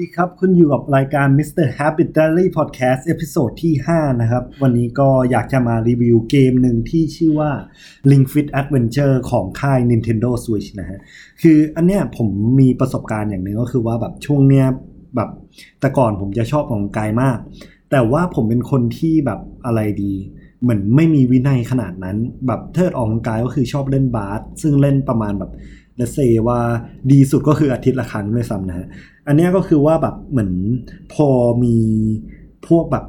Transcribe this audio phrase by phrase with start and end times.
[0.00, 1.66] ดีครับ คุณอยู่กับรายการ Mr.
[1.78, 7.50] Habit Diary Podcast episode ที่ 5 นะครับ วันนี้ก็อยากจะมารีวิวเกมหนึ่งที่ชื่อว่า
[8.10, 10.98] Ring Fit Adventure ของค่าย Nintendo Switch นะฮะ
[11.42, 12.28] คืออันเนี้ยผม
[12.60, 14.66] มีประสบการณ์อย่างหนึ่งก็คือว่าแบบช่วงเนี้ย
[15.16, 15.30] แบบ
[15.80, 17.38] แต่ก่อนผมจะชอบออกกำลังกายมาก
[17.90, 20.14] แต่ว่าผมเป็นคนที่แบบอะไรดี
[20.62, 25.50] เหมือนไม่มีวินัยขนาดนั้น แบบเทิดออกกำลังกายก็คือชอบเล่นบาสซึ่งเล่นประมาณแบบ
[26.00, 26.18] เลเซ
[26.48, 26.60] ว่า
[27.10, 28.86] ดีสุดก็คืออาทิตย์ละครั้งด้วยซ้ำนะฮะ
[29.26, 30.52] อันนี้ก็คือว่าแบบเหมือน
[31.14, 31.28] พอ
[31.64, 31.76] มี
[32.68, 33.04] พวกแบบ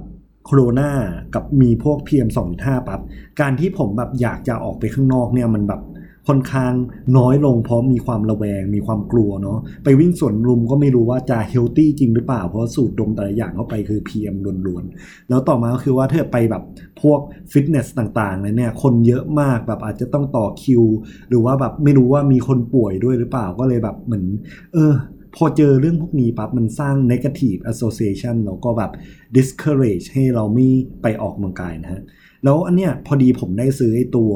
[0.45, 0.91] โคโรนา
[1.33, 3.01] กับมีพวก PM 2.5 ปั๊บ
[3.39, 5.81] การที่ผมแบบอยากจะออกไปข้างนอกเนี่ยมันแบบ
[6.31, 6.73] ค่อนข้าง
[7.17, 14.35] น้อยลงเพราะมีความระแวงมีความกลัวเนาะไปวิ่งสวนลุมก็ไม่รู้ว่าจะเฮลตี้จริงหรือเปล่า เพราะสูตรดมแต่ละอย่างเข้าไปคือ PM
[14.67, 16.63] ล้วนๆ แล้วต่อมาก็คือว่าถ้าไปแบบ
[17.01, 17.19] พวก
[17.51, 20.83] ฟิตเนสต่างๆเลยเนี่ยคนเยอะมากแบบอาจจะต้องต่อคิว
[21.29, 24.25] หรือว่าแบบไม่รู้ว่ามีคนป่วยด้วยหรือเปล่าก็เลยแบบเหมือน
[24.73, 24.93] เออ
[25.35, 28.91] พอเจอเรื่องพวกนี้ปั๊บมันสร้าง negative association แล้วก็แบบ
[29.35, 30.67] discourage ให้เราไม่
[31.01, 32.01] ไปออกกำลังกายนะฮะ
[32.43, 34.31] แล้วอันเนี้ยพอดีผมได้ซื้อไอ้ตัว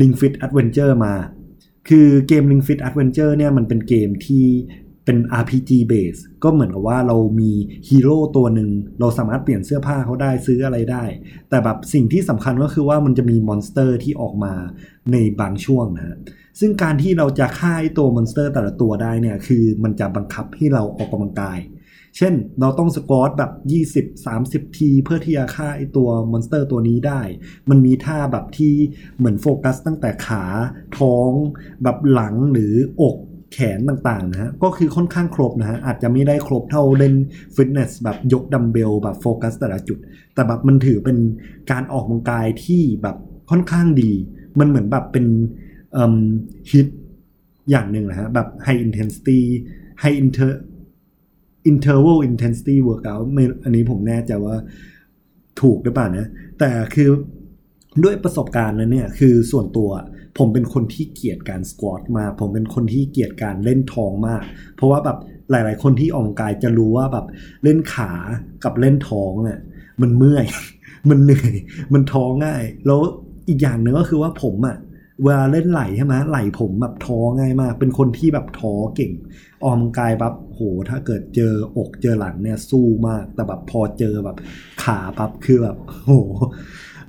[0.00, 1.14] Ring Fit Adventure มา
[1.88, 4.46] คือเกม Ring Fit Adventure เนี่ยมันเป็นเกมที่
[5.04, 7.52] เป็น RPG base ก็เหมือนกับว่าเรามี
[7.88, 8.68] ฮีโร่ตัวหนึ่ง
[9.00, 11.04] เราสามารถเปลี่ยนเสื้อผ้าเขาได้ซื้ออะไรได้
[11.48, 14.54] แต่แบบสิ่งที่สำคัญก็คือว่ามันจะมี monster ที่ออกมา
[15.12, 16.16] ในบางช่วงนะฮะ
[16.60, 21.58] ซึ่งการที่เราจะฆ่าไอ้ตัว monster แต่ละตัวได้เนี่ยคือมันจะบังคับให้เราออกกำลังกาย
[22.16, 23.52] เช่นเราต้อง squat แบบ
[24.14, 27.20] 20-30 ที เพื่อที่จะฆ่าไอตัว monster ตัวนี้ได้
[27.70, 28.74] มันมีท่าแบบที่
[29.18, 30.44] เหมือนโฟกัสตั้งแต่ขา
[30.98, 31.30] ท้อง
[31.82, 33.16] แบบหลังหรืออก
[33.52, 37.14] แขนต่างๆนะฮะ ก็คือค่อนข้างครบนะฮะ อาจจะไม่ได้ครบเท่าเล่น
[37.54, 39.98] ฟิตเนสแบบยกดัมเบลแบบโฟกัสแต่ละจุด
[40.34, 41.18] แต่แบบมันถือเป็น
[41.70, 43.16] การออกกำลังกายที่แบบ
[43.50, 44.10] ค่อนข้างดี
[44.58, 45.26] มันเหมือนแบบเป็น
[46.70, 46.86] HIIT
[47.70, 49.40] อย่างหนึ่งนะฮะ แบบ high intensity
[50.02, 50.52] high inter
[51.70, 54.56] interval intensity workout ไม่อันนี้ผมแน่ใจว่า
[55.60, 56.26] ถูกหรือเปล่านะ
[56.58, 57.08] แต่คือ
[58.04, 59.90] ด้วยประสบการณ์แล้วเนี่ย คือส่วนตัว
[60.38, 64.42] ผมเป็นคนที่เกลียดการ squat มาก ผมเป็นคนที่เกลียดการเล่นท้องมาก
[64.76, 65.18] เพราะว่าแบบ
[65.50, 67.26] หลาย ๆ คนที่ออกกายจะรู้ว่าแบบ
[67.64, 68.12] เล่นขา
[68.64, 69.58] กับเล่นท้องเนี่ย
[70.00, 70.46] มันเมื่อย
[71.10, 71.54] มันเหนื่อย
[71.92, 73.00] มันท้องง่าย แล้ว
[73.48, 74.76] อีกอย่างหนึ่งก็คือว่าผมอะ
[75.24, 79.12] เวลาเล่นไหลใช่ไหมไหลผมแบบท้อง่ายมาก เป็นคนที่แบบท้อเก่ง
[79.62, 84.36] ออกกำลังกายปั๊บโห ถ้าเกิดเจออกเจอหลังเนี่ยสู้มาก แต่แบบพอเจอแบบ
[84.82, 86.10] ขาปั๊บคือแบบโห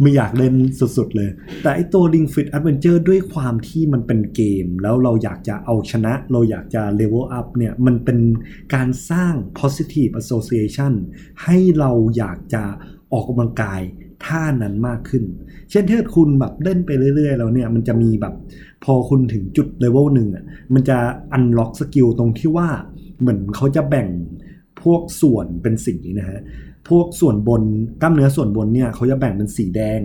[0.02, 1.30] ไม่อยากเล่นสุดๆเลย
[1.62, 8.20] แต่ไอตัว Ring Fit Adventure ด้วยความที่มันเป็นเกม แล้วเราอยากจะเอาชนะ เราอยากจะ level up เนี่ย มันเป็น
[8.76, 10.94] การสร้าง positive association
[11.44, 12.64] ให้เราอยากจะ
[13.14, 13.82] ออกกำลังกาย
[14.26, 15.24] ท่านั้นมากขึ้น
[15.70, 18.34] เช่นถ้าคุณแบบเล่นไปเรื่อยๆแล้วเนี่ยมันจะมีแบบ
[18.84, 20.44] พอคุณถึงจุดเลเวลหนึ่งอะ
[20.74, 20.98] มันจะ
[21.38, 22.70] unlock สกิลตรงที่ว่า
[23.20, 24.08] เหมือนเขาจะแบ่ง
[24.82, 26.42] พวกส่วนเป็นสีนะฮะ
[26.90, 27.64] พวกส่วนบน
[28.02, 30.00] กล้ามเนื้อส่วนบนเนี่ยเขาจะแบ่งเป็นสีแดง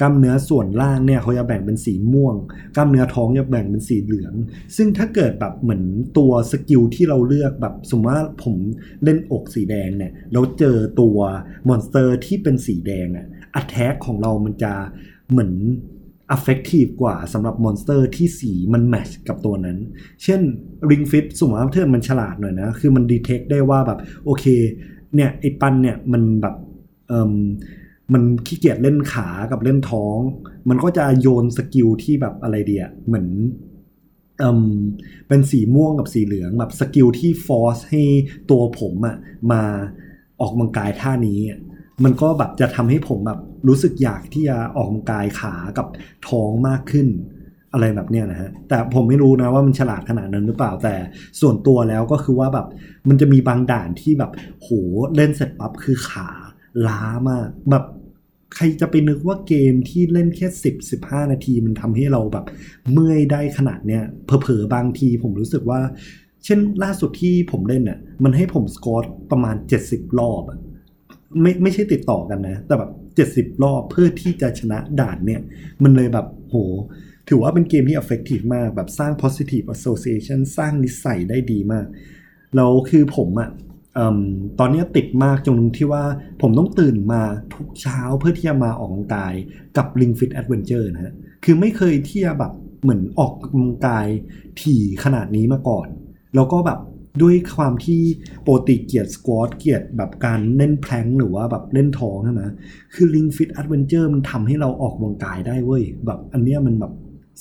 [0.00, 2.36] กล้ามเนื้อส่วนล่างเนี่ยเขาจะแบ่งเป็นสีม่วง
[2.76, 4.34] กล้ามเนื้อท้องจะแบ่งเป็นสีเหลือง
[4.76, 5.82] ซึ่งถ้าเกิดแบบเหมือน
[6.18, 8.54] ตัว skill ที่เราเลือกแบบสมมติว่าผม
[9.04, 11.18] เล่นอกสีแดงเนี่ยแล้วเจอตัว
[11.68, 14.72] monster ที่เป็นสีแดงอะ attack ของเรามันจะ
[15.30, 15.52] เหมือน
[16.34, 19.78] effective กว่าสำหรับ monster ที่สีมัน match กับตัวนั้น
[20.22, 20.40] เช่น
[20.90, 24.44] Ring Fit สมมติว่าเธอมันฉลาดหน่อยนะ คือมัน detect ได้ว่าแบบ โอเค
[25.14, 26.54] เนี่ย ไอ้ปันเนี่ย มันแบบ
[27.08, 27.32] เอ่ม
[28.12, 30.18] มันขี้เกียจเล่นขากับเล่นท้อง
[30.68, 33.26] มันก็จะโยน skill ที่แบบอะไรเดียเหมือน
[34.38, 34.60] เอ่ม
[35.28, 38.02] เป็นสีม่วงกับสีเหลืองแบบ skill ที่ force ให้
[38.50, 39.16] ตัวผมอะ
[39.52, 39.62] มา
[40.40, 41.40] ออกกำลังกายท่านี้
[42.04, 45.86] มันก็แบบจะทำให้ผมแบบรู้สึกอยากที่จะออกกำลังกายขากับ
[46.28, 47.08] ท้องมากขึ้น
[47.72, 50.94] อะไรแบบเนี้ยนะฮะแต่ผมไม่รู้นะว่ามันฉลาดขนาดนั้นหรือเปล่าแต่
[51.40, 52.66] ส่วนตัวแล้วก็คือว่าแบบ
[53.08, 54.30] มันจะมีบางด่านที่แบบ
[54.60, 54.68] โห
[55.16, 56.28] เล่นเสร็จปั๊บคือขา
[56.86, 57.84] ล้ามากแบบ
[58.54, 62.44] ใครจะไปนึกว่าเกมที่เล่นแค่ 10 15 นาทีมันทำให้เราแบบ
[62.92, 65.80] เมื่อยได้ขนาดเนี้ยเผลอๆบางทีผมรู้สึกว่า
[66.44, 69.56] เช่นล่าสุดที่ผมเล่นน่ะมันให้ผมสกอร์ประมาณ
[69.86, 70.58] 70 รอบอะ
[71.40, 72.90] ไม่ไม่ใช่ติดต่อกันนะ แต่แบบ
[73.46, 75.40] 70รอบเพื่อที่จะชนะด่านเนี่ย
[75.82, 76.56] มันเลยแบบโห
[77.28, 81.86] ถือว่าเป็นเกมที่ effective มาก แบบสร้าง positive association สร้างนิสัยได้ดีมาก
[82.56, 83.50] แล้วคือผมอะ่ะ
[84.58, 86.04] ตอนนี้ติดมากจนที่ว่า
[86.42, 87.22] ผมต้องตื่นมา
[87.54, 89.34] ทุกเช้าเพื่อที่จะมาออกกำลังกาย
[89.76, 91.14] กับ Ring Fit Adventure นะฮะ
[91.44, 92.52] คือไม่เคยที่จะแบบ
[92.82, 94.06] เหมือนออกกำลังกาย
[94.60, 95.86] ถี่ขนาดนี้มาก่อน
[96.34, 96.78] แล้วก็แบบ
[97.20, 98.00] ด้วยความที่
[98.42, 102.42] โปกติเกียรสควอตเกียรแบบการเล่นแพลงหรือว่าแบบเล่นท้องใช่ไหม
[102.94, 106.92] คือ Ring Fit Adventure มันทำให้เราออกกำลังกายได้เว้ย แบบอันเนี้ยมันแบบ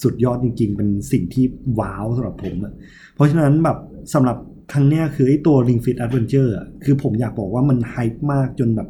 [0.02, 1.46] สุดยอดจริง ๆ เป็นสิ่งที่
[1.80, 2.74] wow สำหรับผมอะ
[3.16, 3.78] เพราะฉะนั้นแบบ
[4.14, 4.38] สำหรับ
[4.72, 6.52] ครั้งเนี้ยคือไอ้ตัว Ring Fit Adventure
[6.84, 8.90] คือผมอยากบอกว่ามัน hype มากจนแบบ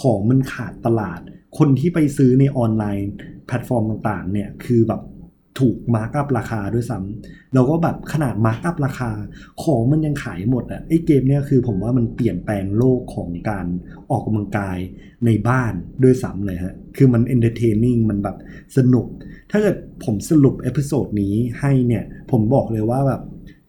[0.00, 1.20] ของมันขาดตลาด
[1.58, 5.00] คนที่ไปซื้อใน online platform ต่างๆ เนี่ย คือแบบ
[5.58, 9.10] ถูก mark up ราคาด้วยซ้ำแล้วก็แบบขนาด mark up ราคา
[9.62, 13.66] ของมันยังขายหมดอะไอ้เกมเนี่ยคือผมว่ามันเปลี่ยนแปลงโลกของการ
[14.10, 14.78] ออกกำลังกาย
[15.26, 15.72] ในบ้าน
[16.02, 18.36] ด้วยซ้ำเลยฮะ คือมัน entertaining มันแบบ
[18.76, 19.06] สนุก
[19.50, 23.22] ถ้าเกิดผมสรุป episode นี้ให้เนี่ย ผมบอกเลยว่าแบบ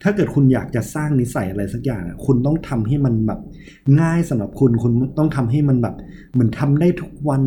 [0.03, 3.39] ถ้าเกิดคุณอยากจะสร้างนิสัยอะไรสักอย่าง คุณต้องทำให้มันแบบ
[4.01, 5.95] ง่ายสำหรับคุณ คุณต้องทำให้มันแบบ
[6.33, 7.44] เหมือนทำได้ทุกวัน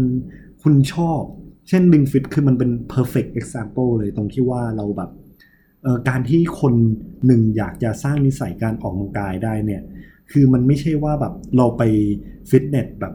[0.62, 1.20] คุณชอบ
[1.68, 5.10] เช่น Ring Fit คือมันเป็น perfect example เลยตรงที่ว่าเราแบบ
[6.08, 6.74] การที่คน
[7.26, 9.82] หนึ่งอยากจะสร้างนิสัยการออกกำลังกายได้เนี่ย
[10.30, 11.82] คือมันไม่ใช่ว่าแบบเราไป
[12.50, 13.14] ฟิตเนสแบบ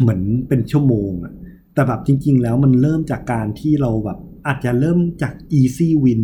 [0.00, 1.32] เหมือนเป็นชั่วโมงอะ
[1.74, 6.22] แต่แบบจริง ๆ แล้วมันเริ่มจากการที่เราแบบอาจจะเริ่มจาก easy win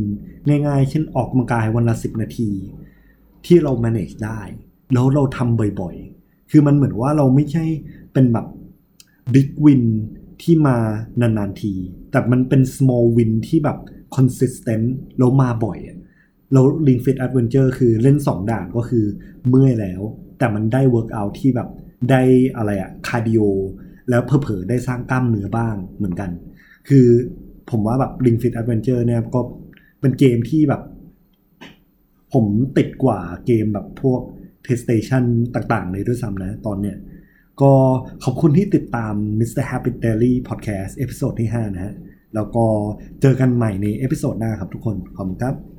[0.66, 2.50] ง่ายๆ เช่นออกกำลังกายวันละ 10 นาที
[3.46, 4.40] ที่เรา manage ได้
[4.92, 7.64] แล้วเราทำบ่อยๆ คือมันเหมือนว่าเราไม่ใช่
[8.12, 8.46] เป็นแบบ
[9.34, 9.82] big win
[10.44, 10.76] ที่มา
[11.20, 11.74] นานๆที
[12.10, 13.78] แต่มันเป็น small win ที่แบบ
[14.16, 14.86] consistent
[15.18, 15.78] แล้วมาบ่อย
[16.52, 19.04] แล้ว Ring Fit Adventure คือเล่น 2 ด่านก็คือ
[19.48, 20.00] เมื่อยแล้ว
[20.38, 21.68] แต่มันได้ workout ที่แบบ
[22.10, 22.22] ได้
[22.56, 23.40] อะไรอะคาร์ดิโอ
[24.10, 26.30] แล้วเผลอๆได้สร้างกล้ามเนื้อบ้างเหมือนกัน
[26.88, 27.06] คือ
[27.70, 29.40] ผมว่าแบบ Ring Fit Adventure เนี่ยก็
[30.00, 30.82] เป็นเกมที่แบบ
[32.32, 34.20] ผมติดกว่าเกมแบบพวก
[34.64, 35.24] PlayStation
[35.54, 36.96] ต่างๆ เลยด้วยซ้ำนะ ตอนเนี้ย
[37.62, 37.72] ก็
[38.24, 39.64] ขอบคุณที่ติดตาม Mr.
[39.70, 41.94] Habit Diary Podcast episode ที่ 5 นะฮะ
[42.34, 42.64] แล้วก็
[43.20, 45.73] เจอกันใหม่ใน episode หน้าครับทุกคน ขอบคุณครับ